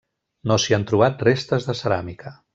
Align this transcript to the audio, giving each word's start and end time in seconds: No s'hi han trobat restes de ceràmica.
No 0.51 0.57
s'hi 0.63 0.75
han 0.77 0.85
trobat 0.93 1.23
restes 1.29 1.69
de 1.69 1.77
ceràmica. 1.83 2.35